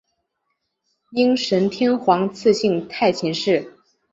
[1.11, 3.71] 应神天皇赐姓太秦氏。